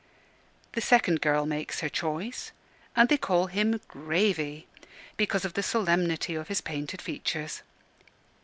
The 0.71 0.81
second 0.81 1.21
girl 1.21 1.45
makes 1.45 1.81
her 1.81 1.87
choice, 1.87 2.51
and 2.95 3.07
they 3.07 3.17
call 3.19 3.45
him 3.45 3.79
"Gravey" 3.87 4.65
because 5.15 5.45
of 5.45 5.53
the 5.53 5.61
solemnity 5.61 6.33
of 6.33 6.47
his 6.47 6.59
painted 6.59 7.03
features. 7.03 7.61